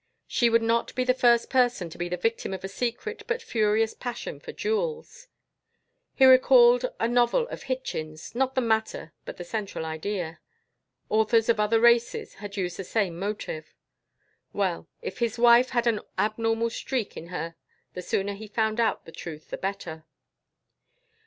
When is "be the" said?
0.95-1.13, 1.99-2.17